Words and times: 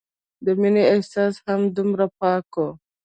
د 0.45 0.47
مينې 0.59 0.83
احساس 0.93 1.33
هم 1.45 1.61
دومره 1.77 2.05
پاک 2.19 2.45
وو 2.55 2.69